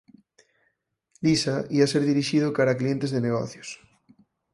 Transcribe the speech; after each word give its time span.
Lisa 1.23 1.55
ía 1.77 1.91
ser 1.91 2.03
dirixido 2.11 2.55
cara 2.57 2.77
clientes 2.81 3.11
de 3.15 3.23
negocios. 3.27 3.69